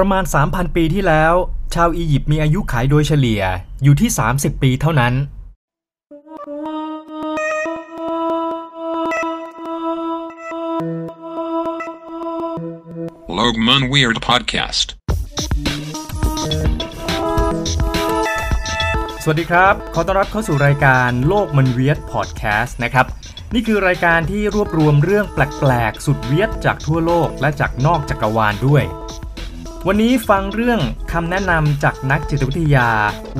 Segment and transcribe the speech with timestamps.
[0.00, 1.34] ประมาณ 3,000 ปีที่แล้ว
[1.74, 3.42] ชาวอียิปต์มีอายุขัยโดยเฉลี่ย
[3.82, 5.14] อยู่ที่ 30 ปีเท่านั้น
[13.38, 14.86] Logman Weird Podcast.
[19.22, 23.06] สวัสดีครับ ขอต้อนรับเข้าสู่รายการโลกมันเวียดพอดแคสต์นะครับ
[23.54, 28.84] นี่คือรายการที่รวบรวมเรื่องแปลก ๆ สุดเวียดจากทั่วโลกและจากนอกจักรวาลด้วย
[29.88, 30.80] วันนี้ฟังเรื่อง
[31.12, 32.88] คำแนะนำจากนักจิตวิทยา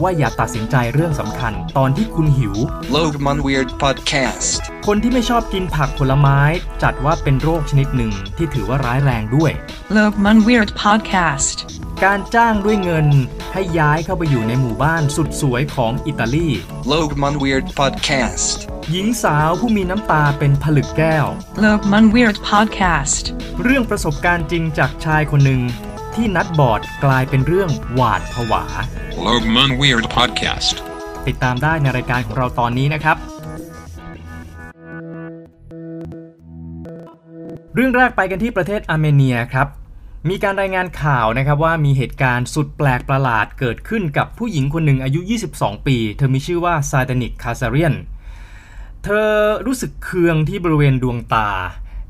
[0.03, 2.55] ว่าอย่าตัดสินใจเรื่องสำคัญ ตอนที่คุณหิว
[2.97, 4.59] Logman Weird Podcast.
[4.87, 6.41] คนที่ไม่ชอบกินผักผลไม้
[6.83, 9.53] จัดว่าเป็นโรคชนิดหนึ่งที่ถือว่าร้ายแรงด้วย
[9.97, 11.57] Loogman Weird Podcast.
[12.05, 13.07] การจ้างด้วยเงิน
[13.53, 16.49] ให้ย้ายเข้าไปอยู่ในหมู่บ้านสุดสวยของอิตาลี
[16.93, 18.57] Logman Weird Podcast.
[18.91, 21.27] หญิงสาวผู้มีน้ำตาเป็นผลึกแก้ว
[21.63, 23.25] Loogman Weird Podcast.
[23.63, 25.63] เรื่องประสบการณ์จริงจากชายคนหนึ่ง
[26.17, 28.65] ที่นัดบอร์ดกลายเป็นเรื่องหวาดผวา
[29.27, 30.75] Logman Weird Podcast.
[31.27, 33.17] ติดตามได้ในรายการของเราตอนนี้นะครับ
[37.75, 39.69] เรื่องแรกไปกันที่ประเทศอาร์เมเนียครับ
[40.29, 45.21] มีการรายงานข่าวนะครับว่ามีเหตุการณ์สุดแปลกประหลาดเกิดขึ้นกับผู้หญิงคนหนึ่งอายุ
[45.53, 47.95] 22 ปี เธอมีชื่อว่าซาตานิกคาซาเรียน
[49.05, 49.31] เธอ
[49.67, 51.49] รู้สึกเคืองที่บริเวณดวงตา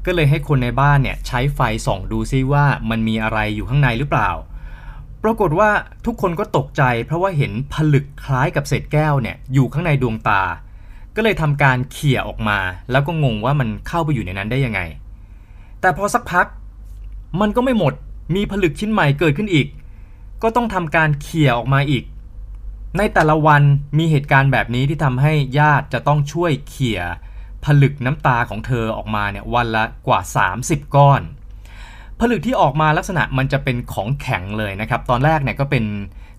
[0.06, 4.30] ก็เลยให้คนในบ้านเนี่ยใช้ไฟส่องดูซิว่ามันมีอะไรอยู่ข้างในหรือเปล่า
[5.22, 5.70] ปรากฏว่า
[6.06, 10.42] ทุกคนก็ตกใจเพราะว่าเห็นผลึกคล้ายกับเศษแก้วเนี่ยอยู่ข้างในดวงตา
[11.16, 12.58] ก็เลยทำการเขี่ยออกมา
[12.90, 14.80] แล้วก็งงว่ามันเข้าไปอยู่ในนั้นได้ยังไง
[15.80, 16.46] แต่พอสักพัก
[17.40, 17.94] มันก็ไม่หมด
[18.34, 19.66] มีผลึกชิ้นใหม่เกิดขึ้นอีก
[20.42, 22.04] ก็ต้องทำการเขี่ยออกมาอีก
[22.98, 23.62] ในแต่ละวัน
[23.98, 27.00] มีเหตุการณ์แบบนี้ที่ทำให้ญาติจะต้องช่วยเขี่ย
[27.66, 30.20] ผลึกน้ำตาของเธอออกมาเนี่ยวันละกว่า
[30.58, 31.22] 30 ก้อน
[32.20, 35.84] ผลึกที่ออกมาลักษณะมันจะเป็นของแข็งเลยนะครับ ตอนแรกเนี่ยก็เป็น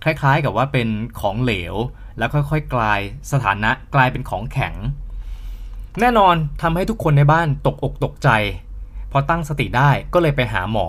[0.03, 0.88] คล้ายๆกับว่าเป็น
[1.19, 1.75] ของเหลว
[2.17, 3.00] แล้วค่อยๆกลาย
[3.31, 4.73] สถานะกลายเป็นของแข็ง
[6.00, 8.30] แน่นอนทำให้ทุกคนในบ้านตกอกตกใจ
[9.12, 10.88] พอตั้งสติได้ก็เลยไปหาหมอ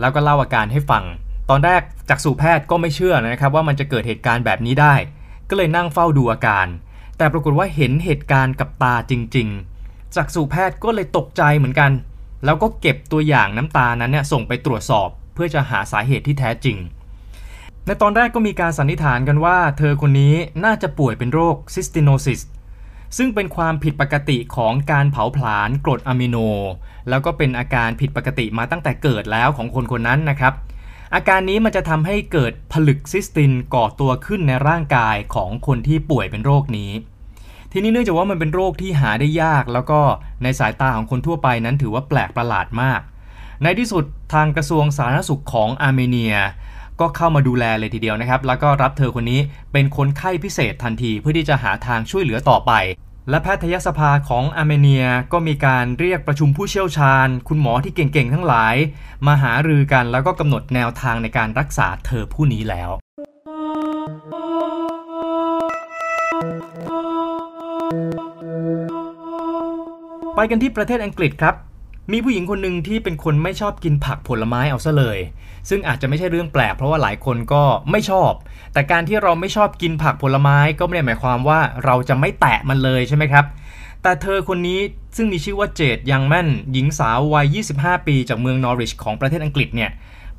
[0.00, 1.04] แล้วก็เล่าอาการให้ฟัง
[1.50, 4.94] ตอนแรกจากสู่แพทย์ก็ไม่เชื่อนะครับว่ามันจะเกิดเหตุการณ์แบบนี้ได้
[5.48, 6.66] ก็เลยนั่งเฝ้าดูอาการ
[7.16, 9.48] แต่ปรากฏว่าเห็นเหตุการณ์กับตาจริง
[9.82, 11.92] ๆจากสู่แพทย์ก็เลยตกใจเหมือนกัน
[12.44, 16.76] แล้วก็เก็บตัวอย่างน้ำตานั้นเนี่ยส่งไปตรวจสอบ เพื่อจะหาสาเหตุที่แท้จริง
[17.86, 20.34] ในตอนแรกก็มีการสันนิษฐานกันว่า เธอคนนี้
[20.64, 22.40] น่าจะป่วยเป็นโรคซิสติโนซิส
[23.16, 26.36] ซึ่งเป็นความผิดปกติของการเผาผลาญกรดอะมิโน
[27.08, 30.54] แล้วก็เป็นอาการผิดปกติมาตั้งแต่เกิดแล้วของคนคนนั้นนะครับ
[31.14, 36.90] อาการนี้มันจะทำให้เกิดผลึกซิสตินก่อตัวขึ้นในร่างกายของคนที่ป่วยเป็นโรคนี้
[37.72, 40.00] ทีนี้เนื่องจากว่ามันเป็นโรคที่หาได้ยาก แล้วก็
[40.42, 43.00] ในสายตาของคนทั่วไปนั้นถือว่าแปลกประหลาดมาก
[43.62, 46.36] ในที่สุดทางกระทรวงสาธารณสุขของอาร์เมเนีย
[47.00, 49.40] ก็เข้ามาดูแลเลยทีเดียวนะครับ แล้วก็รับเธอคนนี้
[49.72, 52.72] เป็นคนไข้พิเศษทันทีเพื่อที่จะหาทางช่วยเหลือต่อไป
[53.30, 58.74] และแพทยสภาของอาร์เมเนียก็มีการเรียกประชุมผู้เชี่ยวชาญ คุณหมอที่เก่งๆ ทั้งหลาย
[59.26, 62.90] มาหารือกันแล้วก็กำหนดแนวทางในการรักษาเธอผู้นี้แล้ว
[70.34, 71.54] ไปกันที่ประเทศอังกฤษครับ
[72.10, 75.18] มีผู้หญิงคนหนึ่งที่เป็นคนไม่ชอบกินผักผลไม้เอาซะเลย
[75.68, 78.32] ซึ่งอาจจะไม่ใช่เรื่องแปลก เพราะว่าหลายคนก็ไม่ชอบ
[78.72, 83.44] แต่การที่เราไม่ชอบกินผักผลไม้ก็ไม่ได้หมายความว่าเราจะไม่แตะมันเลยใช่ไหมครับ
[84.02, 84.80] แต่เธอคนนี้
[85.16, 89.90] ซึ่งมีชื่อว่าเจดยังแม่น หญิงสาววัย 25 ปีจากเมืองนอริชของประเทศอังกฤษเนี่ย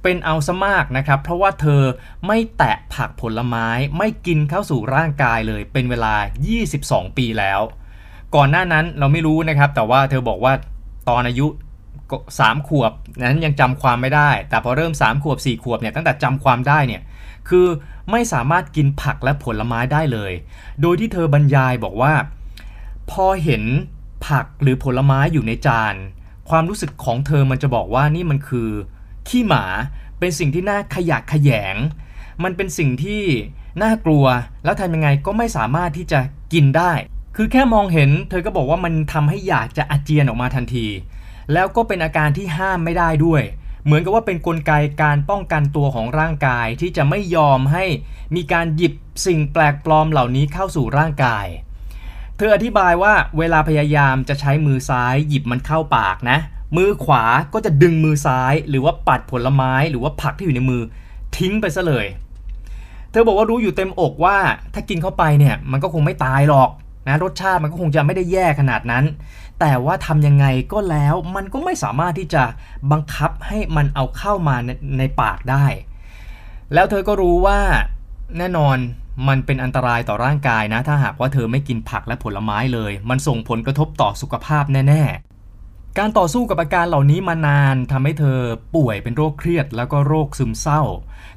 [0.04, 1.82] เป็นเอาซะมากนะครับ เพราะว่าเธอ
[2.28, 6.16] ไม่แตะผักผลไม้ไม่กินเข้าสู่ร่างกายเลย เป็นเวลา
[6.66, 7.62] 22 ปีแล้ว
[8.36, 10.54] ก่อนหน้านั้นเราไม่รู้นะครับ แต่ว่าเธอบอกว่า
[11.10, 11.48] ตอนอายุ
[12.40, 17.02] สามขวบนั้นยังจำความไม่ได้ แต่พอเริ่ม3ขวบ4ขวบเนี่ยตั้งแต่จำความได้เนี่ย
[17.50, 17.68] คือ
[18.12, 20.32] ไม่สามารถกินผักและผลไม้ได้เลย
[20.82, 22.14] โดยที่เธอบรรยายบอกว่า
[23.12, 23.64] พอเห็น
[24.28, 25.96] ผักหรือผลไม้อยู่ในจาน
[26.50, 28.70] ความรู้สึกของเธอมันจะบอกว่านี่มันคือ
[29.28, 29.66] ขี้หมา
[30.20, 31.76] เป็นสิ่งที่น่าขยะแขยง
[32.44, 33.22] มันเป็นสิ่งที่
[33.84, 34.26] น่ากลัว
[34.64, 36.20] แล้วทำยังไงก็ไม่สามารถที่จะ
[36.54, 36.92] กินได้
[37.36, 40.88] คือแค่มองเห็น เธอก็บอกว่ามันทำให้อยากจะอาเจียนออกมาทันที
[41.54, 43.42] แล้วก็เป็นอาการที่ห้ามไม่ได้ด้วย
[43.86, 47.86] เหมือนกับว่าเป็นนกลไกการป้องกันตัวของร่างกายที่จะไม่ยอมให้
[48.36, 48.94] มีการหยิบ
[49.26, 51.46] สิ่งแปลกปลอมเหล่านี้เข้าสู่ร่างกาย
[52.38, 56.38] เธออธิบายว่าเวลาพยายามจะใช้มือซ้ายหยิบมันเข้าปากนะ
[56.78, 60.82] มือขวาก็จะดึงมือซ้าย หรือว่าปัดผลไม้หรือว่าผักที่อยู่ในมือ
[61.38, 62.06] ทิ้งไปซะเลย
[63.12, 64.38] เธอบอกว่ารู้อยู่เต็มอกว่า
[64.74, 66.70] ถ้ากินเข้าไปเนี่ยมันก็คงไม่ตายหรอก
[67.08, 69.06] นะรสชาติมันก็คงจะไม่ได้แย่ขนาดนั้น
[69.60, 72.44] แต่ว่าทำยังไงก็แล้วมันก็ไม่สามารถที่จะ
[72.92, 75.66] บังคับให้มันเอาเข้ามาในในปากได้
[76.74, 77.60] แล้วเธอก็รู้ว่า
[78.38, 78.78] แน่นอน
[79.28, 85.04] มันเป็นอันตรายต่อร่างกายนะ ถ้าหากว่าเธอไม่กินผักและผลไม้เลย มันส่งผลกระทบต่อสุขภาพแน่
[85.50, 88.40] ๆการต่อสู้กับอาการเหล่านี้มานานทำให้เธอ
[88.76, 90.82] ป่วยเป็นโรคเครียดแล้วก็โรคซึมเศร้า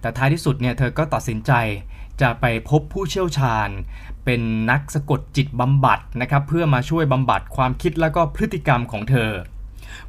[0.01, 1.53] แต่ท้ายที่สุดเนี่ยเธอก็ตัดสินใจ
[2.21, 3.69] จะไปพบผู้เชี่ยวชาญ
[4.25, 4.41] เป็น
[4.71, 9.31] นักสะกดจิตบำบัดนะครับเพื่อมาช่วยบำบัดความคิดแล้วก็พฤติกรรมของเธอ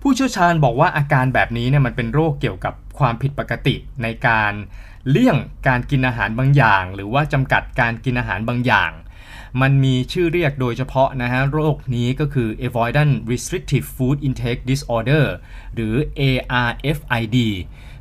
[0.02, 4.54] ผู้เชี่ยวชาญบอกว่าอาการแบบนี้เนี่ยมันเป็นโรคเกี่ยวกับความผิดปกติในการ
[5.10, 5.38] เลี่ยง
[5.68, 8.92] การกินอาหารบางอย่าง หรือว่าจำกัดการกินอาหารบางอย่าง
[9.62, 15.26] มันมีชื่อเรียกโดยเฉพาะนะฮะโรคนี้ก็คือ avoidant restrictive food intake disorder
[15.76, 17.38] หรือ ARFID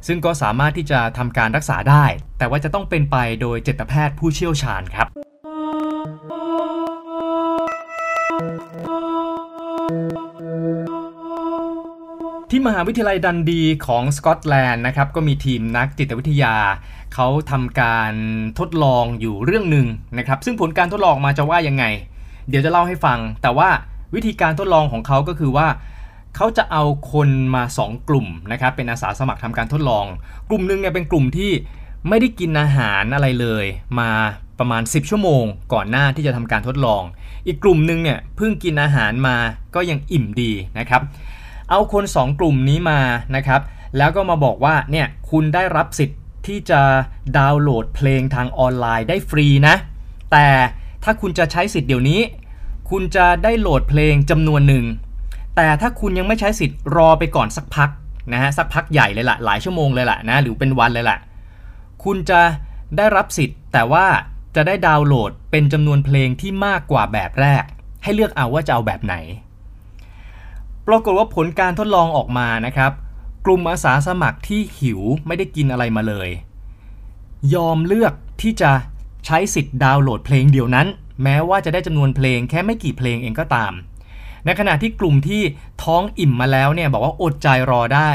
[0.07, 2.05] ซึ่งก็สามารถที่จะทำการรักษาได้
[2.39, 5.09] แต่ว่าจะต้องเป็นไปโดยจิตแพทย์ผู้เชี่ยวชาญครับ
[12.51, 16.55] ที่มหาวิทยาลัยดันดีของสกอตแลนด์นะครับก็มีทีมนักจิตวิทยา
[17.15, 18.13] เขาทำการ
[18.59, 19.87] ทดลองอยู่เรื่องหนึ่ง
[20.19, 21.85] นะครับซึ่งผลการทดลองมาจะว่ายังไง
[22.49, 23.69] เดี๋ยวจะเล่าให้ฟัง แต่ว่า
[24.15, 25.67] วิธีการทดลองของเขาก็คือว่า
[26.37, 30.07] เขาจะเอาคนมา 2 กลุ่มนะครับเป็นอาสาสมัครทำการทดลอง
[30.49, 31.53] กลุ่มหนึ่งเนี่ยเป็นกลุ่มที่
[32.09, 33.65] ไม่ได้กินอาหารอะไรเลย
[34.01, 34.11] มา
[34.59, 37.03] ประมาณ 10 ชั่วโมง ก่อนหน้าที่จะทำการทดลอง
[37.47, 39.37] อีกกลุ่มหนึ่งเนี่ยเพิ่งกินอาหารมา
[39.75, 41.03] ก็ยังอิ่มดีนะครับ
[41.71, 43.01] เอาคน 2 กลุ่มนี้มา
[43.37, 43.61] นะครับ
[43.97, 46.81] แล้วก็มาบอกว่าเนี่ยคุณได้รับสิทธิ์ที่จะ
[47.37, 49.75] ดาวน์โหลดเพลงทางออนไลน์ได้ฟรีนะ
[50.33, 50.49] แต่
[51.05, 52.21] ถ้าคุณจะใช้สิทธิ์เดี๋ยวนี้
[52.91, 54.85] คุณจะได้โหลดเพลงจำนวนหนึ่ง
[55.57, 57.91] แต่ถ้าคุณยังไม่ใช้สิทธิ์รอไปก่อนสักพัก
[58.33, 61.19] นะฮะสักพักใหญ่เลยละ่ะหลายชั่วโมงเลยล่ะนะหรือเป็นวันเลยล่ะ
[62.05, 62.41] คุณจะ
[62.97, 64.07] ได้รับสิทธิ์ แต่ว่า
[64.57, 67.65] จะได้ดาวน์โหลดเป็นจำนวนเพลงที่มากกว่าแบบแรก
[68.03, 69.15] ให้เลือกเอาว่าจะเอาแบบไหน
[70.87, 72.93] ปรากฏว่าผลการทดลองออกมานะครับ
[73.45, 76.29] กลุ่มอาสาสมัครที่หิวไม่ได้กินอะไรมาเลย
[77.55, 78.13] ยอมเลือก
[78.43, 78.71] ที่จะ
[79.27, 80.87] ใช้สิทธิ์ดาวน์โหลดเพลงเดียวนั้น
[81.23, 83.73] แม้ว่าจะได้จำนวนเพลงแค่ไม่กี่เพลงเองก็ตาม
[84.47, 85.43] ในขณะที่กลุ่มที่
[85.83, 88.11] ท้องอิ่มมาแล้วเนี่ยบอกว่าอดใจรอได้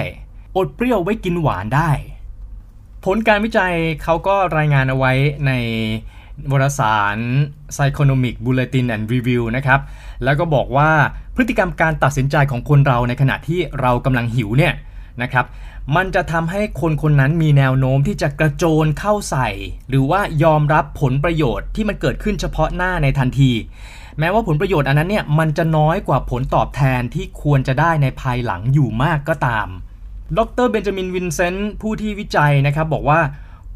[0.58, 1.92] อดเปรี้ยวไว้กินหวานได้
[3.06, 3.74] ผลการวิจัย
[4.04, 5.14] เขาก็รายงานเอาไว้
[5.48, 5.52] ใน
[6.52, 7.18] วารสาร
[7.76, 9.80] Psychonomic Bulletin and Review นะครับ
[10.24, 10.92] แล้วก็บอกว่า
[11.36, 14.74] พฤติกรรมการตัดสินใจของคนเราในขณะที่เรากำลังหิวเนี่ย
[15.22, 15.46] นะครับ
[15.96, 19.48] มันจะทำให้คนคนนั้นมีแนวโน้มที่จะกระโจนเข้าใส่
[19.90, 23.52] หรือว่ายอมรับผลประโยชน์ที่มันเกิดขึ้นเฉพาะหน้าในทันที
[24.22, 29.68] แม้ว่าผลประโยชน์อันนั้นเนี่ยมันจะน้อยกว่าผลตอบแทนที่ควรจะได้ในภายหลังอยู่มากก็ตาม
[30.38, 33.20] ดรเบนจามินวินเซนต์ผู้ที่วิจัยนะครับบอกว่า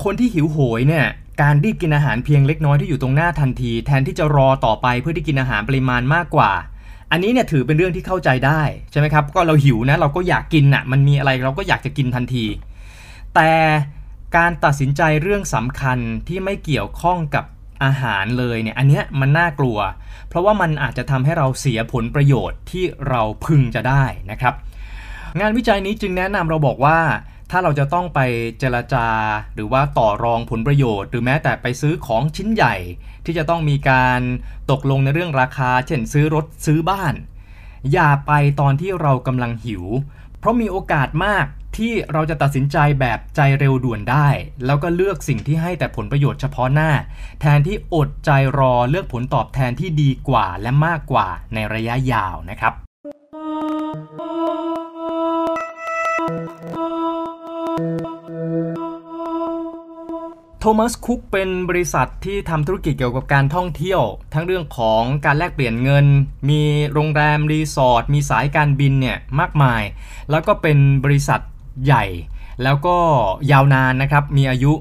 [0.04, 1.06] คนที่หิวโหยเนี่ย
[1.42, 6.52] การรีบกินอาหารเพียงเล็กน้อยที่อยู่ตรงหน้าทันที แทนที่จะรอต่อไปเพื่อที่กินอาหารปริมาณมากกว่า
[7.12, 8.62] อันนี้เนี่ยถือเป็นเรื่องที่เข้าใจได้
[8.92, 12.46] ใช่ไหมครับก็เราหิวนะเราก็อยากกินน่ะมันมีอะไรเราก็อยากจะกินทันที
[13.36, 13.52] แต่
[14.38, 15.98] การตัดสินใจเรื่องสำคัญ
[16.28, 17.46] ที่ไม่เกี่ยวข้องกับ
[17.84, 19.78] อาหารเลยเนี่ยอันเนี้ยมันน่ากลัว
[20.30, 24.54] เพราะว่ามันอาจจะทำให้เราเสียผลประโยชน์ที่เราพึงจะได้นะครับ
[25.40, 27.00] งานวิจัยนี้จึงแนะนำเราบอกว่า
[27.52, 28.20] ถ้าเราจะต้องไป
[28.60, 29.08] เจรจา
[29.56, 32.76] หรือว่าต่อรองผลประโยชน์ หรือแม้แต่ไปซื้อของชิ้นใหญ่
[33.26, 34.22] ที่จะต้องมีการ
[34.72, 37.14] ตกลงในเรื่องราคา เช่นซื้อรถซื้อบ้าน
[37.94, 39.86] อย่าไปตอนที่เรากำลังหิว
[40.40, 41.46] เพราะมีโอกาสมาก
[41.78, 44.28] ที่เราจะตัดสินใจแบบใจเร็วด่วนได้
[44.66, 46.92] แล้วก็เลือกสิ่งที่ให้แต่ผลประโยชน์เฉพาะหน้า
[47.42, 52.74] แทนที่อดใจรอเลือกผลตอบแทนที่ดีกว่าและมากกว่าในระยะยาวนะครับ
[60.60, 64.02] โทมัสคุกเป็นบริษัทที่ทำธุรกิจเกี่ยวกับการท่องเที่ยว
[64.34, 66.06] ทั้งเรื่องของการแลกเปลี่ยนเงิน
[66.50, 66.62] มี
[66.94, 69.82] โรงแรมรีสอร์ทมีสายการบินเนี่ยมากมาย
[70.32, 71.42] แล้วก็เป็นบริษัท
[71.86, 72.06] ใหญ่
[72.64, 72.98] แล้วก็
[73.52, 74.72] ยาวนานนะครับ มีอายุ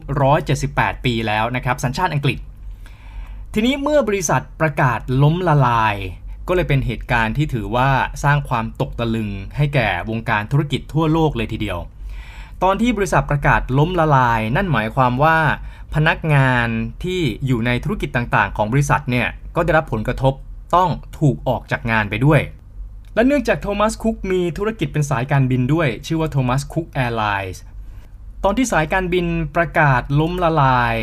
[0.49, 2.39] 178 ปีแล้วนะครับ สัญชาติอังกฤษ
[3.55, 5.95] ทีนี้เมื่อบริษัทประกาศล้มละลาย
[6.49, 7.89] ก็เลยเป็นเหตุการณ์ที่ถือว่า
[8.25, 11.79] สร้างความตกตะลึงให้แก่วงการธุรกิจทั่วโลกเลยทีเดียว
[12.63, 15.39] ตอนที่บริษัทประกาศล้มละลาย นั่นหมายความว่า
[15.95, 16.69] พนักงาน
[17.05, 20.35] ที่อยู่ในธุรกิจต่างๆ ของบริษัทเนี่ยก็ได้รับผลกระทบ
[20.77, 22.41] ต้องถูกออกจากงานไปด้วย
[23.15, 27.61] และเนื่องจาก Thomas Cook มีธุรกิจเป็นสายการบินด้วย ชื่อว่า Thomas Cook Airlines
[28.45, 30.97] ตอนที่สายการบินประกาศล้มละลาย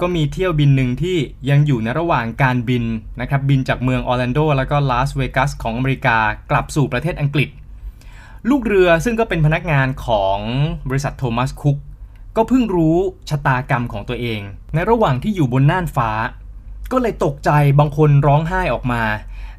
[0.00, 1.16] ก็มีเที่ยวบินหนึ่งที่
[1.50, 2.84] ยังอยู่ในระหว่างการบิน
[3.20, 6.18] นะครับบินจากเมืองออร์แลนโดแล้วก็ลาสเวกัสของอเมริกา
[6.50, 7.48] กลับสู่ประเทศอังกฤษ
[8.50, 10.38] ลูกเรือซึ่งก็เป็นพนักงานของ
[10.88, 11.76] บริษัทโทมัสคุก
[12.36, 12.96] ก็เพิ่งรู้
[13.30, 14.40] ชะตากรรมของตัวเอง
[14.74, 16.10] ในระหว่างที่อยู่บนน่านฟ้า
[16.92, 19.02] ก็เลยตกใจบางคนร้องไห้ออกมา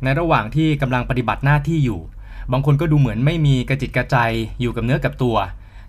[0.03, 1.99] ในระหว่างที่กำลังปฏิบัติหน้าที่อยู่
[2.51, 4.17] บางคนก็ดูเหมือนไม่มีกระจิตกระใจ
[4.61, 5.37] อยู่กับเนื้อกับตัว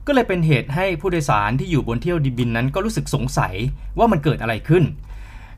[0.06, 3.54] ก็เลยเป็นเหตุให้ผู้โดยสารที่อยู่บนเที่ยวบินนั้นก็รู้สึกสงสัย
[3.98, 4.84] ว่ามันเกิดอะไรขึ้น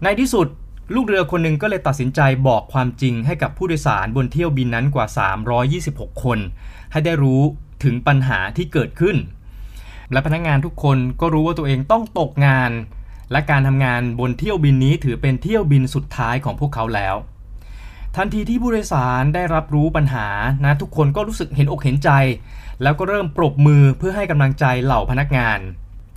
[0.03, 0.47] ในที่สุด
[0.95, 5.07] ลูกเรือคนหนึ่งก็เลยตัดสินใจบอกความจริงให้กับผู้โดยสารบนเที่ยวบินนั้นกว่า
[5.65, 6.39] 326 คน
[6.93, 7.43] ให้ได้รู้
[7.85, 9.17] ถึงปัญหาที่เกิดขึ้น
[10.13, 12.73] และพนักงานทุกคนก็รู้ว่าตัวเองต้องตกงาน
[13.33, 17.15] และการทำงานบนเที่ยวบินนี้ถือเป็นเที่ยวบินสุดท้ายของพวกเขาแล้ว
[18.17, 20.27] ทันทีที่ผู้โดยสารได้รับรู้ปัญหา
[20.65, 22.11] นะทุกคนก็รู้สึกเห็นอกเห็นใจ
[22.83, 25.59] แล้วก็เริ่มปรบมือเพื่อให้กำลังใจเหล่าพนักงาน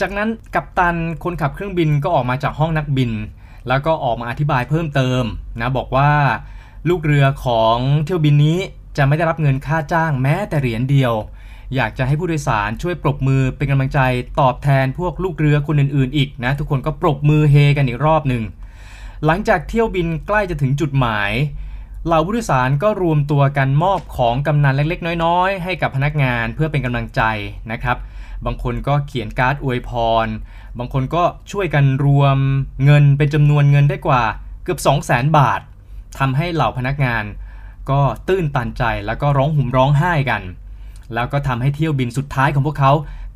[0.02, 3.12] จากนั้นกัปตันคนขับเครื่องบินก็ออกมาจากห้องนักบิน
[3.68, 5.24] แล้วก็ออกมาอธิบายเพิ่มเติม
[5.60, 6.12] นะบอกว่า
[6.90, 8.60] ลูกเรือของเที่ยวบินนี้
[8.98, 11.14] จะไม่ได้รับเงินค่าจ้างแม้แต่เหรียญเดียว
[11.76, 14.00] อยากจะให้ผู้โดยสารช่วยปรบมือเป็นกำลังใจ
[14.40, 18.44] ตอบแทนพวกลูกเรือคนอื่นๆ อีกนะทุกคนก็ปรบมือเฮกันอีกรอบหนึ่ง
[19.26, 21.32] หลังจากเที่ยวบินใกล้จะถึงจุดหมาย
[22.08, 27.22] เหล่าผู้โดยสารก็รวมตัวกันมอบของกำนันเล็กๆ น้อยๆ ให้กับพนักงานเพื่อเป็นกำลังใจ
[27.72, 27.98] นะครับ
[28.46, 29.92] บางคนก็เขียนการ์ดอวยพ
[30.26, 30.28] ร
[30.80, 32.38] บางคนก็ช่วยกันรวม
[32.86, 34.24] เงินเป็นจำนวนเงินได้กว่า
[34.64, 35.62] เกือบ 2 0 0 0 0 0 บาท
[36.20, 37.24] ทำให้เหล่าพนักงาน
[37.90, 40.42] ก็ตื้นตันใจแล้วก็ร้องห่มร้องไห้กัน
[41.14, 42.92] แล้วก็ทำให้เที่ยวบินสุดท้ายของพวกเขา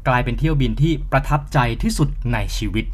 [0.07, 2.86] กลายเป็นเที่ยวบินที่ประทับใจที่สุดในชีวิต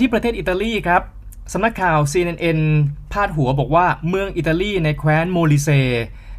[0.00, 1.02] ที่ประเทศอิตาลีครับ
[1.52, 2.60] สำนักข่าว CNN
[3.12, 5.68] พาดหัวบอกว่าเมืองอิตาลีในแคว้นโมลิเซ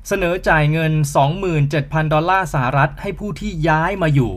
[0.08, 0.94] เสนอจ่ายเงิน
[1.54, 4.34] 27,000 ดอลลาร์สหรัฐให้ผู้ที่ย้ายมาอยู่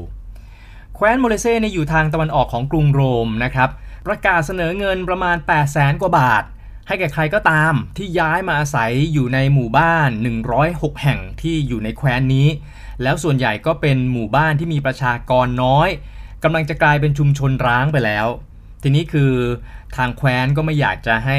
[0.95, 3.71] แคว้นโมเลเซ่เนี่ยอยู่ทางตะวันออกของกรุงโรมนะครับ
[4.07, 6.43] ประกาศเสนอเงินประมาณ 8 0 0แสนกว่าบาท
[6.87, 10.11] ให้แก่ใครก็ตามที่ย้ายมาอาศัยอยู่ในหมู่บ้าน
[10.57, 12.49] 106 แห่งที่อยู่ในแคว้นนี้
[13.03, 15.89] แล้วส่วนใหญ่ก็เป็นหมู่บ้านที่มีประชากรน้อย
[16.43, 18.27] กำลังจะกลายเป็นชุมชนร้างไปแล้ว
[18.83, 19.33] ทีนี้คือ
[19.97, 21.39] ทางแคว้นก็ไม่อยากจะให้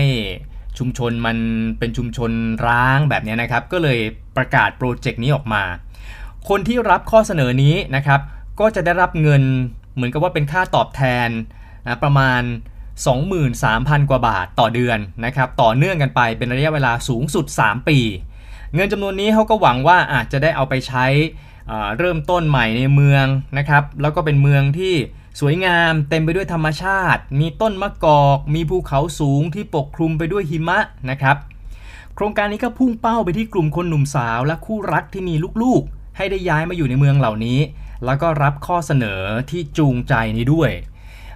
[0.78, 1.38] ชุมชนมัน
[1.80, 2.32] เป็นชุมชน
[2.68, 4.00] ร้างแบบนี้นะครับ ก็เลย
[4.38, 5.64] ประกาศโปรเจกต์นี้ออกมา
[6.50, 8.20] คนที่รับข้อเสนอนี้นะครับ
[8.60, 9.44] ก็จะได้รับเงิน
[9.96, 11.30] เหมือนกับว่าเป็นค่าตอบแทน
[11.86, 12.42] นะประมาณ
[13.26, 18.00] 23,000 กว่าบาทต่อเดือนนะครับ ต่อเนื่องกันไปเป็นระยะเวลาสูงสุด 3 ปี
[18.74, 21.06] เงินจำนวนนี้เขาก็หวังว่าอาจจะได้เอาไปใช้
[21.98, 23.26] เริ่มต้นใหม่ในเมือง
[23.58, 24.96] นะครับ แล้วก็เป็นเมืองที่
[25.40, 31.38] สวยงามเต็มไปด้วยธรรมชาติ มีต้นมะกอก มีภูเขาสูงที่ปกคลุมไปด้วยหิมะนะครับ
[32.16, 37.60] โครงการนี้ก็พุ่งเป้าไปที่กลุ่มคนหนุ่มสาวและคู่รักที่มีลูกๆ ให้ได้ย้ายมาอยู่ในเมืองเหล่านี้
[38.06, 40.72] แล้วก็รับข้อเสนอที่จูงใจนี้ด้วย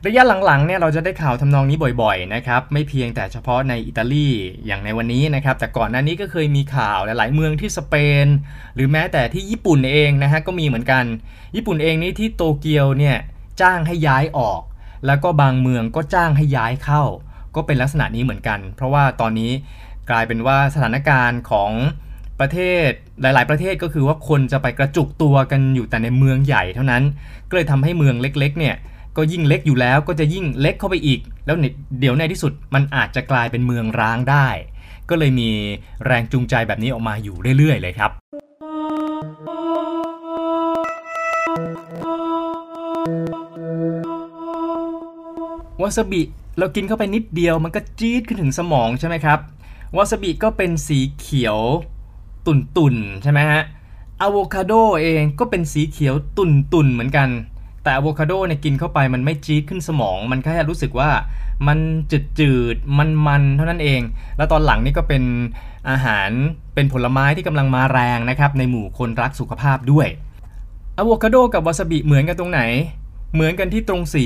[0.08, 4.28] ระยะหลังๆเนี่ยเราจะได้ข่าวทำนองนี้บ่อยๆนะครับไม่เพียงแต่เฉพาะในอิตาลี
[4.66, 8.26] อย่างในวันนี้นะครับแต่ก่อนหน้านี้ก็เคยมีข่าวหลายๆเมืองที่สเปน
[8.76, 11.04] หรือแม้แต่ที่ญี่ปุ่นเองนะฮะก็มีเหมือนกัน
[11.56, 13.18] ญี่ปุ่นเองนี่ที่โตเกียวเนี่ย
[13.62, 14.62] จ้างให้ย้ายออก
[15.06, 17.04] แล้วก็บางเมืองก็จ้างให้ย้ายเข้า
[17.56, 19.52] ก็เป็นลักษณะนี้เหมือนกัน เพราะว่าตอนนี้
[20.10, 21.72] กลายเป็นว่าสถานการณ์ของ
[22.40, 22.90] ประเทศ
[23.22, 27.04] หลาย ๆ ประเทศก็คือว่าคนจะไปกระจุกตัวกันอยู่แต่ในเมืองใหญ่เท่านั้น
[27.50, 28.76] ก็เลยทำให้เมืองเล็ก ๆ เนี่ย
[29.18, 31.56] ก็ยิ่งเล็กอยู่แล้วก็จะยิ่งเล็กเข้าไปอีก แล้ว
[32.00, 34.48] เดี๋ยวในที่สุดมันอาจจะกลายเป็นเมืองร้างได้
[35.10, 35.50] ก็เลยมี
[36.06, 38.12] แรงจูงใจแบบนี้ออกมาอยู่เรื่อย ๆ เลยครับ
[45.82, 46.22] วาซาบิ
[46.60, 49.40] เรากินเข้าไปนิดเดียวมันก็จี๊ดขึ้นถึงสมองใช่ไหมครับ
[49.96, 51.58] วาซาบิก็เป็นสีเขียว
[52.46, 53.62] ตุ่นๆใช่ไหมฮะ
[54.22, 57.30] อะโวคาโดเองก็เป็นสีเขียวตุ่นๆเหมือนกัน
[57.84, 61.10] แต่อะโวคาโดเนี่ยกินเข้าไปมันไม่จี๊ดขึ้นสมอง มันแค่รู้สึกว่า
[61.68, 61.80] มัน
[62.12, 64.02] จืดจืดมันมันๆเท่านั้นเอง
[64.38, 65.24] แล้วตอนหลังนี่ก็เป็น
[65.90, 66.30] อาหาร
[66.76, 70.08] เป็นผลไม้ที่กำลังมาแรงนะครับในหมู่คนรักสุขภาพด้วย
[70.98, 72.62] อะโวคาโดกับวาซาบิเหมือนกันตรงไหน
[73.34, 74.26] เหมือนกันที่ตรงสี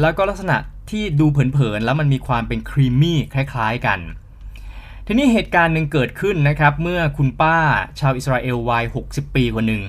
[0.00, 0.56] แล้วก็ลักษณะ
[0.90, 4.00] ที่ดูเผินๆแล้วมันมีความเป็นครีมมี่คล้ายๆกัน
[5.06, 7.56] ทีนี้เหตุการณ์หนึ่งเกิดขึ้นนะครับ เมื่อคุณป้า
[8.00, 9.82] ชาวอิสราเอลวัย 60 ปีคนหนึ่ง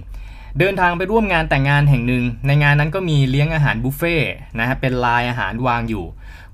[0.60, 6.06] เดินทางไปร่วมงานแต่งงานแห่งหนึ่ง ในงานนั้นก็มีเลี้ยงอาหารบุฟเฟ่ต์นะฮะเป็นลายอาหารวางอยู่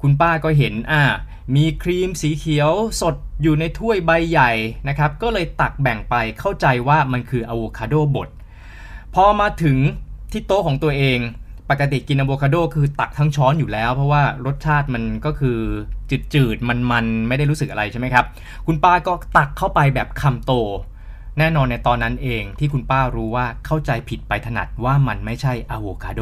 [0.02, 1.04] คุณป้าก็เห็นอ่า
[1.56, 2.72] มีครีมสีเขียว
[3.02, 4.52] สดอยู่ในถ้วยใบใหญ่
[4.88, 8.30] นะครับ ก็เลยตักแบ่งไปเข้าใจว่ามันคืออะโวคาโดบด
[9.16, 9.78] พอมาถึง
[10.32, 11.20] ที่โต๊ะของตัวเอง
[11.72, 15.58] ปกติกินอะโวคาโดคือตักทั้งช้อนอยู่แล้ว เพราะว่ารสชาติมันก็คือ
[16.34, 18.26] จืดๆ มันๆ ไม่ได้รู้สึกอะไรใช่ไหมครับ
[18.68, 20.54] คุณป้าก็ตักเข้าไปแบบคำโต
[21.40, 26.22] แน่นอนในตอนนั้นเองที่คุณป้ารู้ว่าเข้าใจผิดไปถนัดว่ามันไม่ใช่อะโวคาโด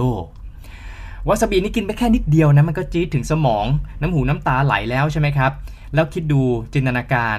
[1.28, 3.66] วาซาบินี่กินไปแค่นิดเดียวนะมันก็จี๊ดถึงสมอง
[4.02, 5.52] น้ำหูน้ำตาไหลแล้วใช่ไหมครับ
[5.94, 6.42] แล้วคิดดู
[6.74, 7.38] จินตนาการ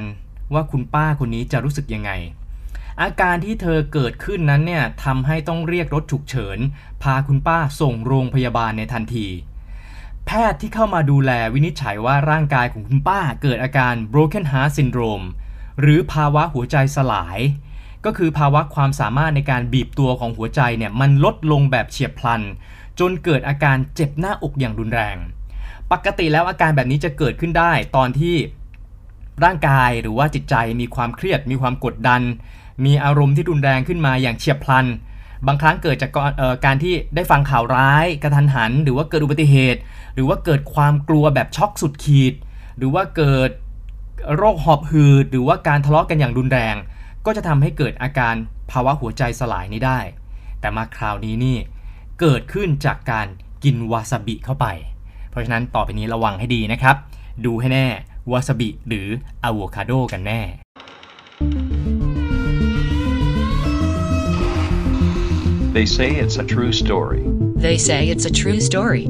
[0.55, 2.11] ว่าคุณป้าคนนี้จะรู้สึกยังไง
[3.03, 6.59] อาการที่เธอเกิดขึ้นนั้นเนี่ยทำให้ต้องเรียกรถฉุกเฉิน
[7.03, 9.27] พาคุณป้าส่งโรงพยาบาลในทันที
[10.27, 15.27] แพทย์ที่เข้ามาดูแลวินิจฉัยว่าร่างกายของคุณป้าเกิดอาการ broken heart syndrome
[15.81, 17.39] หรือภาวะหัวใจสลาย
[18.05, 22.43] ก็คือภาวะความสามารถในการบีบตัวของหัวใจเนี่ยมันลดลงแบบเฉียบพลัน
[23.01, 25.17] จนเกิดอาการเจ็บหน้าอกอย่างรุนแรง
[25.93, 28.37] ปกติแล้วอาการแบบนี้จะเกิดขึ้นได้ตอนที่
[29.45, 32.23] ร่างกายหรือว่าจิตใจมีความเครียดมีความกดดัน
[32.85, 34.87] มีอารมณ์ที่รุนแรงขึ้นมาอย่างเฉียบพลัน
[35.47, 39.81] บางครั้งเกิดจากกเอ่อการที่ได้ฟังข่าวร้ายกระทันหัน หรือว่าเกิดอุบัติเหตุ
[40.15, 42.35] หรือว่าเกิดความกลัวแบบช็อกสุดขีด
[42.79, 43.51] หรือว่าเกิด
[44.37, 46.77] โรคหอบหืด หรือว่าการทะเลาะกันอย่างรุนแรง
[47.27, 48.35] ก็จะทำให้เกิดอาการ
[48.71, 50.01] ภาวะหัวใจสลายนี้ได้
[50.61, 51.59] แต่มาคราวนี้นี่
[52.21, 53.27] เกิดขึ้นจากการ
[53.65, 54.67] กินวาซาบิเข้าไป
[55.31, 56.97] เพราะฉะนั้นต่อไปนี้ระวังให้ดีนะครับ
[57.45, 57.87] ดูให้แน่
[58.31, 59.07] วาซาบิหรือ
[59.45, 60.41] อะโวคาโดกันแน่
[65.73, 67.23] They say it's a true story.
[67.55, 69.05] They say it's a true story.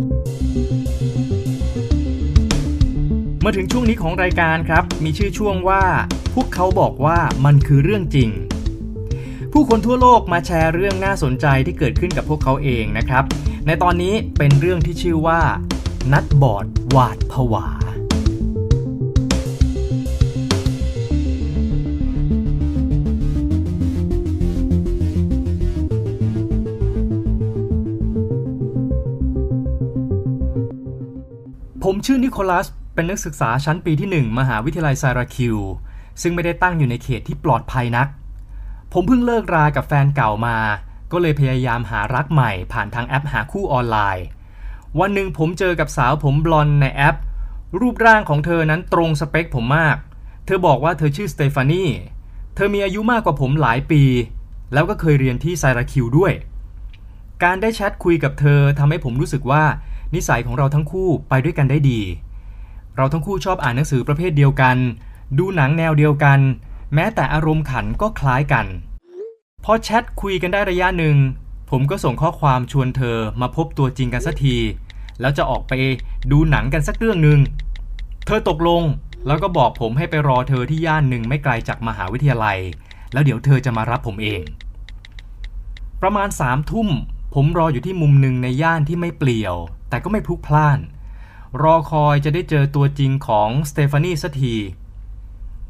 [3.45, 5.85] มาถึงช่วงนี้ของรายการครับ มีชื่อช่วงว่า
[6.35, 8.31] พวกเขาบอกว่ามันคือเรื่องจริง
[9.53, 13.25] ผู้คนทั่วโลกมาแชร์เรื่องน่าสนใจที่เกิดขึ้นกับพวกเขาเองนะครับ
[13.67, 15.41] ในตอนนี้เป็นเรื่องที่ชื่อว่า
[16.13, 17.67] นัดบอร์ดหวาดผวา
[32.13, 35.57] ชื่อนิโคลัสเป็นนักศึกษาชั้นปีที่ 1 มหาวิทยาลัยไซราคิว
[36.23, 38.09] ซึ่งไม่ได้ตั้งอยู่ในเขตที่ปลอดภัยนัก
[38.93, 40.57] ผมเพิ่งเลิกรากับแฟนเก่ามา
[41.13, 44.25] ก็เลยพยายามหารักใหม่ผ่านทางแอปหาคู่ออนไลน์
[45.01, 47.17] วันหนึ่งผมเจอกับสาวผมบลอนในแอป
[47.81, 49.97] รูปร่างของเธอนั้นตรงสเปคผมมาก
[50.47, 51.85] เธอบอกว่าเธอชื่อสเตฟานี
[52.55, 54.03] เธอมีอายุมากกว่าผมหลายปี
[54.73, 56.33] แล้วก็เคยเรียนที่ไซราคิวด้วย
[57.43, 59.65] การได้แชทคุยกับเธอทำให้ผมรู้สึกว่า
[60.15, 62.01] นิสัยของเราทั้งคู่ไปด้วยกันได้ดี
[62.97, 64.77] เราทั้งคู่ชอบอ่านหนังสือประเภทเดียวกัน
[65.39, 66.39] ดูหนังแนวเดียวกัน
[66.95, 68.67] แม้แต่อารมณ์ขันก็คล้ายกัน
[69.65, 71.17] พอแชทคุยกันได้ระยะหนึ่ง
[71.71, 74.57] ผมก็ส่งข้อความชวนเธอมาพบตัวจริงกันสักที
[75.21, 75.73] แล้วจะออกไป
[76.31, 77.41] ดูหนังกันสักเรื่องหนึ่ง
[78.27, 78.83] เธอตกลง
[79.27, 82.59] แล้วก็บอกผมให้ไปรอเธอที่ย่านหนึ่งไม่ไกลจากมหาวิทยาลัย
[83.13, 84.43] แล้วเดี๋ยวเธอจะมารับผมเอง
[86.03, 86.89] ประมาณสามทุ่ม
[87.35, 89.57] ผมรออยู่ที่มุมหนึ่งในย่านที่ไม่เปลี่ยว
[89.91, 90.79] แต่ก็ไม่พลุกพล่าน
[91.63, 94.55] รอคอยจะได้เจอตัวจริงของสเตฟานีสักที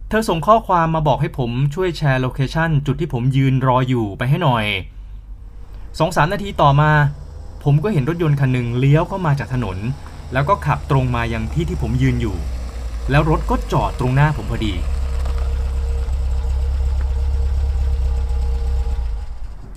[0.09, 4.67] เธอส่งข้อความมาบอกให้ผมช่วยแชร์โลเคชันจุดที่ผมยืนรออยู่ไปให้หน่อย
[5.99, 6.91] สองสามนาทีต่อมา
[7.65, 9.79] ผมก็เห็นรถยนต์คันหนึ่งเลี้ยวเข้ามาจากถนน
[10.33, 12.37] แล้วก็ขับตรงมายังที่ที่ผมยืนอยู่
[13.11, 14.75] แล้วรถก็จอดตรงหน้าผมพอดี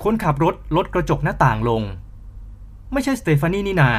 [0.03, 1.81] คนขับรถลดกระจกหน้าต่างลง
[2.93, 3.89] ไม่ใช่สเตฟานีนี่นา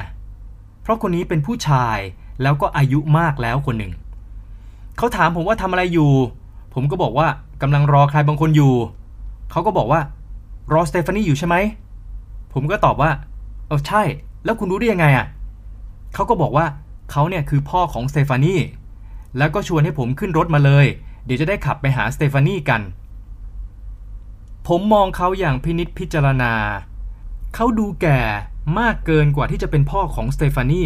[0.85, 1.99] เพราะคนนี้เป็นผู้ชาย
[2.43, 3.93] แล้วก็อายุมากแล้วคนหนึ่ง
[4.97, 6.13] เขาถามผมว่าทำอะไรอยู่
[6.75, 7.29] ผมก็บอกว่า
[7.63, 8.75] กำลังรอใครบางคนอยู่
[9.51, 10.01] เขาก็บอกว่า
[10.73, 11.57] รอสเตฟานีอยู่ใช่ไหม
[12.53, 13.11] ผมก็ตอบว่า
[13.67, 14.03] เออใช่
[14.45, 15.27] แล้วคุณรู้ได้ยังไงอะ
[16.15, 16.67] เขาก็บอกว่า
[17.11, 18.55] เขาเนี่ยคือพ่อของสเตฟานี
[19.39, 20.87] แล้วก็ชวนให้ผมขึ้นรถมาเลย
[21.25, 22.81] เดี๋ยวจะได้ขับไปหาสเตฟานีกัน
[24.69, 26.53] ผมมองเขาอย่างพินิษพิจารณา
[27.55, 28.21] เขาดูแก่
[28.79, 30.85] มากเกินกว่าที่จะเป็นพ่อของสเตฟานี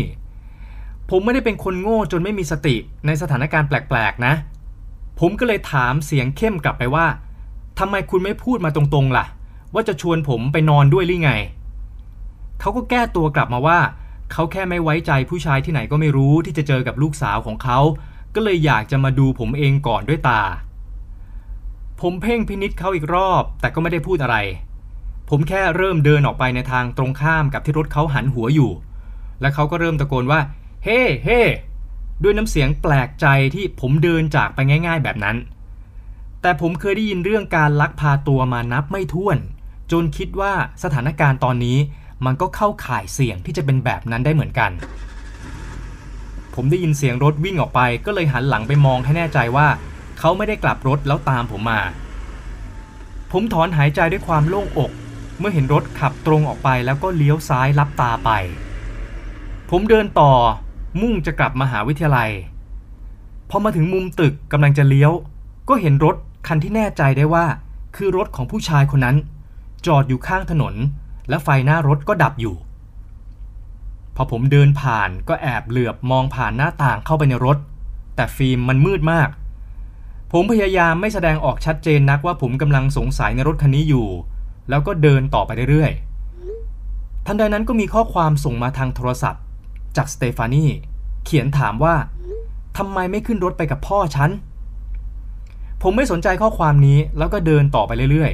[1.10, 4.34] ผมไม่ได้เป็นคนโง่จนไม่มีสติในสถานการณ์แปลกๆนะ
[5.20, 7.06] ผมก็เลยถามเสียงเข้มกลับไปว่า
[7.78, 9.26] ทำไมคุณไม่พูดมาตรงๆล่ะ
[9.74, 11.32] ว่าจะชวนผมไปนอนด้วยหรือไง
[12.60, 13.78] เขาก็แก้ตัวกลับมาว่า
[14.32, 17.78] เขาแค่ไม่ไว้ใจผู้ชายที่ไหนก็ไม่รู้ที่จะเจอกับลูกสาวของเขา
[18.34, 20.42] ก็เลยอยากจะมาดูผมเองก่อนด้วยตา
[22.00, 24.36] ผมเพ่งพินิษเขาอีกรอบ แต่ก็ไม่ได้พูดอะไร
[25.28, 28.70] ผมแค่เริ่มเดินออกไปในทางตรงข้ามกับที่รถเขาหันหัวอยู่
[29.40, 30.40] และเขาก็เริ่มตะโกนว่า
[30.84, 31.40] เฮ้ เฮ้
[32.22, 35.36] ด้วยน้ำเสียงแปลกใจที่ผมเดินจากไปง่ายๆแบบนั้น
[36.42, 39.38] แต่ผมเคยได้ยินเรื่องการลักพาตัวมานับไม่ถ้วน
[39.92, 41.78] จนคิดว่าสถานการณ์ตอนนี้
[42.24, 44.70] มันก็เข้าข่ายเสี่ยงที่จะเป็นแบบนั้นได้เหมือนกัน
[46.54, 49.68] ผมได้ยินเสียงรถวิ่งออกไป ก็เลยหันหลังไปมองให้แน่ใจว่า
[50.18, 51.80] เขาไม่ได้กลับรถแล้วตามผมมา
[53.32, 54.92] ผมถอนหายใจด้วยความโล่งอก
[55.38, 58.30] เมื่อเห็นรถขับตรงออกไปแล้วก็เลี้ยวซ้ายลับตาไป
[59.70, 60.32] ผมเดินต่อ
[61.00, 62.30] มุ่งจะกลับมหาวิทยาลัย
[63.50, 65.12] พอมาถึงมุมตึกกำลังจะเลี้ยว
[65.68, 67.46] ก็เห็นรถคันที่แน่ใจได้ว่า
[67.96, 69.16] คือรถของผู้ชายคนนั้น
[69.86, 70.74] จอดอยู่ข้างถนน
[71.28, 72.56] และไฟหน้ารถก็ดับอยู่
[74.14, 77.58] พอผมเดินผ่านก็แอบเหลือบมองผ่านหน้าต่างเข้าไปในรถ
[78.16, 79.28] แต่ฟิล์มมันมืดมาก
[80.32, 84.08] ผมพยายามไม่แสดงออกชัดเจนนักว่าผมกำลังสงสัยในรถคันนี้อยู่
[84.68, 89.42] แล้วก็เดินต่อไปเรื่อยๆทันใดนั้นก็มีข้อความส่งมาทางโทรศัพท์
[89.96, 90.64] จากสเตฟานี
[91.24, 91.94] เขียนถามว่า
[92.76, 94.30] ทำไมไม่ขึ้นรถไปกับพ่อฉัน
[95.82, 98.32] ผมไม่สนใจข้อความนี้แล้วก็เดินต่อไปเรื่อย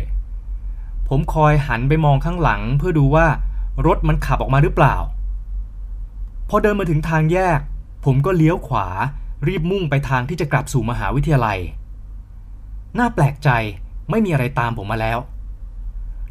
[0.52, 3.26] ๆ ผมคอยหันไปมองข้างหลังเพื่อดูว่า
[3.86, 4.96] รถมันขับออกมาหรือเปล่า
[6.48, 7.60] พอเดินมาถึงทางแยก
[8.04, 8.86] ผมก็เลี้ยวขวา
[9.46, 11.58] รีบมุ่งไปทางที่จะกลับสู่มหาวิทยาลัย
[12.98, 13.48] น่าแปลกใจ
[14.10, 15.18] ไม่มีอะไรตามผมมาแล้ว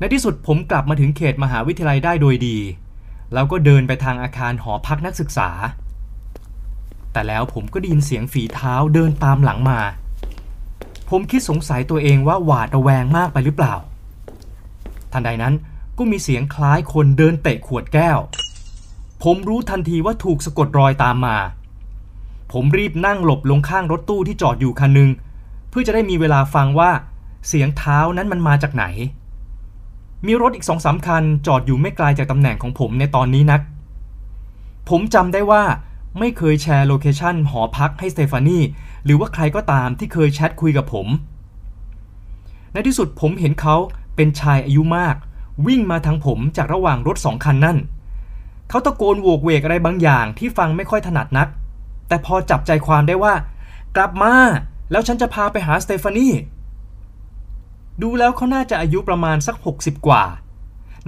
[0.03, 2.57] ในที่สุดผมกลับมาถึงเขตมหาวิทยาลัยได้โดยดี
[3.33, 5.49] แล้วก็เดินไปทางอาคารหอพักนักศึกษา
[7.11, 9.79] แต่แล้วผมก็ได้ยินเสียงฝีเท้าเดินตามหลังมา
[11.09, 13.75] ผมคิดสงสัยตัวเองว่าหวาดระแวงมากไปหรือเปล่า
[15.11, 15.53] ทันใดนั้น
[15.97, 18.19] ก็มีเสียงคล้ายคนเดินเตะขวดแก้ว
[19.23, 21.37] ผมรู้ทันทีว่าถูกสะกดรอยตามมา
[22.51, 25.09] ผมรีบนั่งหลบลงข้างรถตู้ที่จอดอยู่คันหนึ่ง
[25.69, 26.91] เพื่อจะได้มีเวลาฟังว่า
[27.47, 28.85] เสียงเท้านั้นมันมาจากไหน
[30.27, 33.62] มีรถอีกสองสามคัน จอดอยู่ไม่ไกลจากตำแหน่งของผมในตอนนี้นัก
[34.89, 35.63] ผมจำได้ว่า
[36.19, 38.59] ไม่เคยแชร์ location หอพักให้สเตฟานี
[39.05, 41.07] หรือว่าใครก็ตามที่เคยแชทคุยกับผม
[42.73, 43.75] ในที่สุดผมเห็นเขา
[44.15, 45.15] เป็นชายอายุมาก
[45.67, 47.77] วิ่งมาทางผมจากระหว่างรถสองคันนั่น
[48.69, 51.47] เขาตะโกนโวกเวกอะไรบางอย่างที่ฟังไม่ค่อยถนัดนัก
[52.07, 53.33] แต่พอจับใจความได้ว่า
[53.95, 54.33] กลับมา
[54.91, 56.27] แล้วฉันจะพาไปหาสเตฟานี
[58.01, 60.23] ดูแล้วเขาน่าจะอายุประมาณสัก 60 กว่า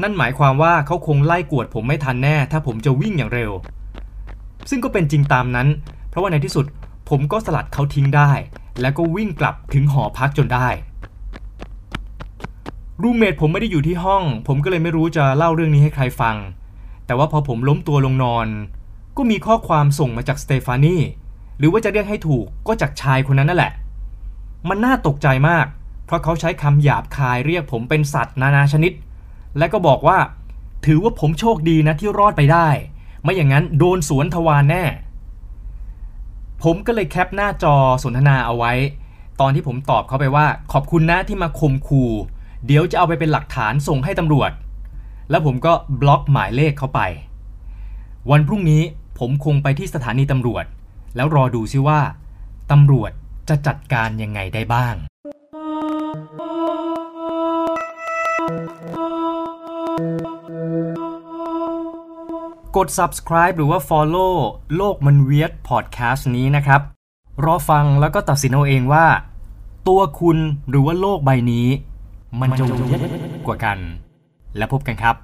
[0.02, 3.52] นั่นหมายความว่าเขาคงไล่กวดผมไม่ทันแน่ ถ้าผมจะวิ่งอย่างเร็ว
[4.70, 5.68] ซึ่งก็เป็นจริงตามนั้น
[6.10, 6.66] เพราะว่าในที่สุด
[7.10, 8.32] ผมก็สลัดเขาทิ้งได้
[8.82, 10.68] แล้วก็วิ่งกลับถึงหอพักจนได้
[13.02, 16.36] รูเมทผมไม่ได้อยู่ที่ห้อง ผมก็เลยไม่รู้จะเล่าเรื่องนี้ให้ใครฟัง
[17.06, 18.48] แต่ว่าพอผมล้มตัวลงนอน
[19.18, 20.98] ก็มีข้อความส่งมาจากสเตฟานี
[21.58, 23.72] หรือว่าจะเรียกให้ถูกก็จากชายคนนั้นนั่นแหละ
[24.70, 25.66] มันน่าตกใจมาก
[26.06, 28.94] เพราะเขาใช้คำหยาบคายเรียกผมเป็นสัตว์นานาชนิด
[29.58, 30.18] และก็บอกว่า
[30.86, 32.68] ถือว่าผมโชคดีนะที่รอดไปได้
[33.24, 34.84] ไม่อย่างนั้นโดนสวนทวารแน่
[36.64, 38.74] ผมก็เลยแคปหน้าจอสนทนาเอาไว้
[39.40, 42.04] ตอนที่ผมตอบเขาไปว่า ขอบคุณนะที่มาคมคู
[42.66, 44.52] เดี๋ยวจะเอาไปเป็นหลักฐานส่งให้ตำรวจ
[45.30, 47.02] แล้วผมก็บล็อกหมายเลขเขาไป
[48.32, 48.82] วันพรุ่งนี้
[49.20, 50.66] ผมคงไปที่สถานีตำรวจ
[51.16, 52.00] แล้วรอดูซิว่า
[52.72, 53.12] ตำรวจ
[53.50, 54.96] จะจัดการยังไงได้บ้าง
[62.78, 64.36] กด subscribe หรือว่า follow
[64.76, 66.82] โลกมันเวียด podcast นี้นะครับ
[67.46, 69.06] รอฟังแล้วก็ตัดสินเอาเองว่า
[69.88, 70.38] ตัวคุณ
[70.70, 71.68] หรือว่าโลกใบนี้
[72.40, 73.00] มันจะเวียด
[73.48, 73.78] กว่ากัน
[74.58, 75.16] แล้วพบกันครับ